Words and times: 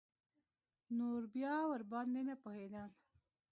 نور 0.97 1.21
بيا 1.33 1.55
ورباندې 1.71 2.21
نه 2.29 2.35
پوهېدم. 2.43 2.89